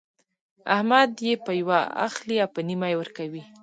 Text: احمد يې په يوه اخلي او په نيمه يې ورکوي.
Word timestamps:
احمد 0.75 1.11
يې 1.25 1.33
په 1.45 1.51
يوه 1.59 1.79
اخلي 2.07 2.37
او 2.43 2.49
په 2.55 2.59
نيمه 2.67 2.87
يې 2.91 2.95
ورکوي. 2.99 3.43